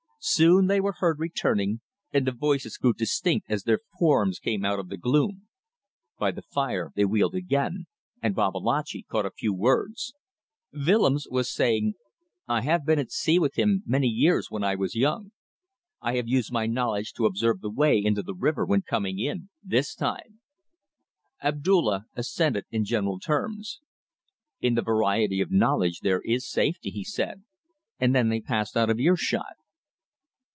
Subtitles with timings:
[0.23, 1.81] Soon they were heard returning,
[2.13, 5.47] and the voices grew distinct as their forms came out of the gloom.
[6.19, 7.87] By the fire they wheeled again,
[8.21, 10.13] and Babalatchi caught a few words.
[10.71, 11.95] Willems was saying
[12.47, 14.61] "I have been at sea with him many years when
[14.93, 15.31] young.
[16.03, 19.49] I have used my knowledge to observe the way into the river when coming in,
[19.63, 20.39] this time."
[21.41, 23.79] Abdulla assented in general terms.
[24.59, 27.41] "In the variety of knowledge there is safety," he said;
[27.97, 29.55] and then they passed out of earshot.